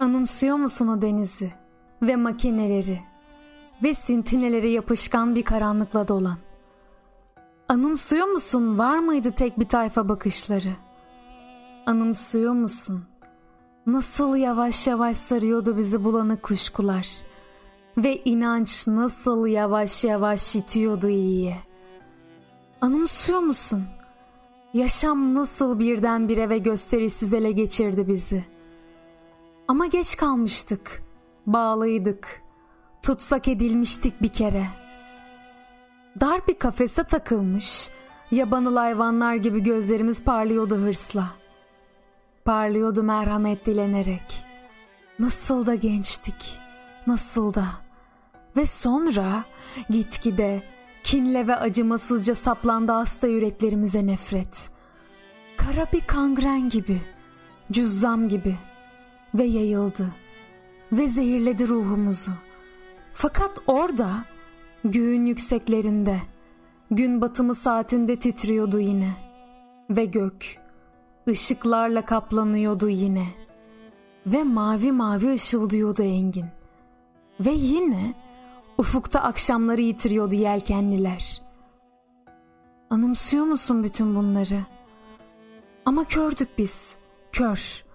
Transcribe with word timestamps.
Anımsıyor 0.00 0.56
musun 0.56 0.88
o 0.88 1.02
denizi 1.02 1.52
ve 2.02 2.16
makineleri 2.16 3.00
ve 3.82 3.94
sintineleri 3.94 4.70
yapışkan 4.70 5.34
bir 5.34 5.42
karanlıkla 5.42 6.08
dolan? 6.08 6.36
Anımsıyor 7.68 8.26
musun 8.26 8.78
var 8.78 8.98
mıydı 8.98 9.32
tek 9.32 9.60
bir 9.60 9.68
tayfa 9.68 10.08
bakışları? 10.08 10.72
Anımsıyor 11.86 12.52
musun? 12.52 13.04
Nasıl 13.86 14.36
yavaş 14.36 14.86
yavaş 14.86 15.16
sarıyordu 15.16 15.76
bizi 15.76 16.04
bulanık 16.04 16.42
kuşkular 16.42 17.08
ve 17.98 18.16
inanç 18.24 18.86
nasıl 18.86 19.46
yavaş 19.46 20.04
yavaş 20.04 20.56
itiyordu 20.56 21.08
iyiye. 21.08 21.56
Anımsıyor 22.80 23.40
musun? 23.40 23.84
Yaşam 24.74 25.34
nasıl 25.34 25.78
birdenbire 25.78 26.48
ve 26.48 26.58
gösterisiz 26.58 27.34
ele 27.34 27.52
geçirdi 27.52 28.08
bizi. 28.08 28.59
Ama 29.70 29.86
geç 29.86 30.16
kalmıştık, 30.16 31.02
bağlıydık, 31.46 32.42
tutsak 33.02 33.48
edilmiştik 33.48 34.22
bir 34.22 34.28
kere. 34.28 34.66
Dar 36.20 36.46
bir 36.48 36.58
kafese 36.58 37.04
takılmış, 37.04 37.90
yabanıl 38.30 38.76
hayvanlar 38.76 39.34
gibi 39.34 39.62
gözlerimiz 39.62 40.24
parlıyordu 40.24 40.76
hırsla. 40.76 41.26
Parlıyordu 42.44 43.02
merhamet 43.02 43.66
dilenerek. 43.66 44.44
Nasıl 45.18 45.66
da 45.66 45.74
gençtik, 45.74 46.58
nasıl 47.06 47.54
da. 47.54 47.66
Ve 48.56 48.66
sonra 48.66 49.44
gitgide 49.90 50.62
kinle 51.02 51.48
ve 51.48 51.56
acımasızca 51.56 52.34
saplandı 52.34 52.92
hasta 52.92 53.26
yüreklerimize 53.26 54.06
nefret. 54.06 54.70
Kara 55.56 55.86
bir 55.92 56.00
kangren 56.00 56.68
gibi, 56.68 57.00
cüzzam 57.72 58.28
gibi 58.28 58.56
ve 59.34 59.44
yayıldı 59.44 60.06
ve 60.92 61.08
zehirledi 61.08 61.68
ruhumuzu. 61.68 62.30
Fakat 63.14 63.58
orada 63.66 64.24
göğün 64.84 65.24
yükseklerinde 65.24 66.18
gün 66.90 67.20
batımı 67.20 67.54
saatinde 67.54 68.16
titriyordu 68.16 68.80
yine 68.80 69.10
ve 69.90 70.04
gök 70.04 70.56
ışıklarla 71.28 72.04
kaplanıyordu 72.04 72.88
yine 72.88 73.26
ve 74.26 74.42
mavi 74.42 74.92
mavi 74.92 75.32
ışıldıyordu 75.32 76.02
engin 76.02 76.46
ve 77.40 77.50
yine 77.50 78.14
ufukta 78.78 79.20
akşamları 79.20 79.80
yitiriyordu 79.80 80.34
yelkenliler. 80.34 81.42
Anımsıyor 82.90 83.44
musun 83.44 83.84
bütün 83.84 84.14
bunları? 84.14 84.60
Ama 85.84 86.04
kördük 86.04 86.48
biz, 86.58 86.98
kör. 87.32 87.89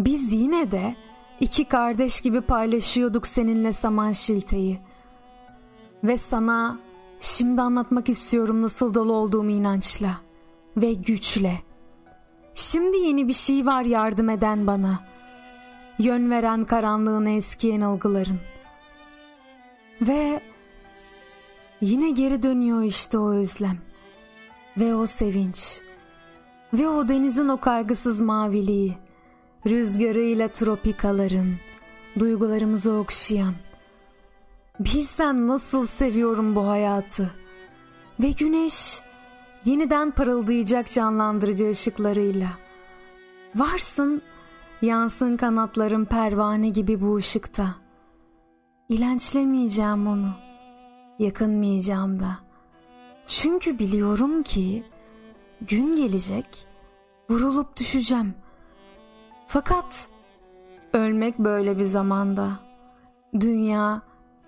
Biz 0.00 0.32
yine 0.32 0.70
de 0.70 0.96
iki 1.40 1.64
kardeş 1.64 2.20
gibi 2.20 2.40
paylaşıyorduk 2.40 3.26
seninle 3.26 3.72
saman 3.72 4.12
şilteyi. 4.12 4.78
Ve 6.04 6.16
sana 6.16 6.78
şimdi 7.20 7.62
anlatmak 7.62 8.08
istiyorum 8.08 8.62
nasıl 8.62 8.94
dolu 8.94 9.12
olduğumu 9.12 9.50
inançla 9.50 10.16
ve 10.76 10.92
güçle. 10.92 11.54
Şimdi 12.54 12.96
yeni 12.96 13.28
bir 13.28 13.32
şey 13.32 13.66
var 13.66 13.82
yardım 13.82 14.28
eden 14.28 14.66
bana. 14.66 15.04
Yön 15.98 16.30
veren 16.30 16.64
karanlığın 16.64 17.26
eski 17.26 17.66
yanılgıların. 17.66 18.40
Ve 20.00 20.40
yine 21.80 22.10
geri 22.10 22.42
dönüyor 22.42 22.82
işte 22.82 23.18
o 23.18 23.32
özlem. 23.32 23.78
Ve 24.76 24.94
o 24.94 25.06
sevinç. 25.06 25.80
Ve 26.74 26.88
o 26.88 27.08
denizin 27.08 27.48
o 27.48 27.60
kaygısız 27.60 28.20
maviliği 28.20 29.09
rüzgarıyla 29.66 30.48
tropikaların, 30.48 31.54
duygularımızı 32.18 32.92
okşayan. 32.92 33.54
Bilsen 34.80 35.46
nasıl 35.46 35.86
seviyorum 35.86 36.56
bu 36.56 36.68
hayatı. 36.68 37.30
Ve 38.20 38.30
güneş 38.30 39.00
yeniden 39.64 40.10
parıldayacak 40.10 40.90
canlandırıcı 40.90 41.70
ışıklarıyla. 41.70 42.48
Varsın, 43.54 44.22
yansın 44.82 45.36
kanatların 45.36 46.04
pervane 46.04 46.68
gibi 46.68 47.00
bu 47.00 47.16
ışıkta. 47.16 47.74
İlençlemeyeceğim 48.88 50.06
onu, 50.06 50.34
yakınmayacağım 51.18 52.20
da. 52.20 52.38
Çünkü 53.26 53.78
biliyorum 53.78 54.42
ki 54.42 54.84
gün 55.60 55.96
gelecek, 55.96 56.46
vurulup 57.30 57.76
düşeceğim.'' 57.76 58.49
Fakat 59.52 60.08
ölmek 60.92 61.38
böyle 61.38 61.78
bir 61.78 61.84
zamanda. 61.84 62.50
Dünya 63.40 64.02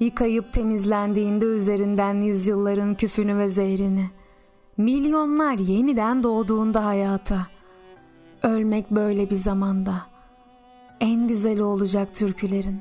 yıkayıp 0.00 0.52
temizlendiğinde 0.52 1.44
üzerinden 1.44 2.14
yüzyılların 2.14 2.94
küfünü 2.94 3.38
ve 3.38 3.48
zehrini. 3.48 4.10
Milyonlar 4.76 5.58
yeniden 5.58 6.22
doğduğunda 6.22 6.84
hayata. 6.84 7.46
Ölmek 8.42 8.90
böyle 8.90 9.30
bir 9.30 9.36
zamanda. 9.36 9.94
En 11.00 11.28
güzeli 11.28 11.62
olacak 11.62 12.14
türkülerin. 12.14 12.80